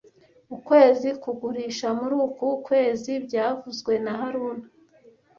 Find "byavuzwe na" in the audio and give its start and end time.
3.25-4.13